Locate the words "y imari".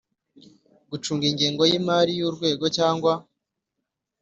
1.71-2.11